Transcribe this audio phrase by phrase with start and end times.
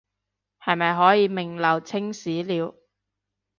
[0.65, 2.73] 是咪可以名留青史了